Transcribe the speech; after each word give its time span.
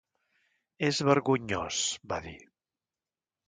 "És 0.87 1.03
vergonyós", 1.11 1.85
va 2.15 2.21
dir. 2.29 2.37